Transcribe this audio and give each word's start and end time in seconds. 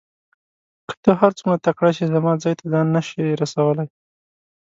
که 0.87 0.93
ته 1.03 1.11
هر 1.21 1.31
څوره 1.39 1.57
تکړه 1.65 1.91
شې 1.97 2.05
زما 2.13 2.33
ځای 2.43 2.53
ته 2.59 2.65
ځان 2.73 2.87
نه 2.95 3.01
شې 3.07 3.37
رسولای. 3.41 3.87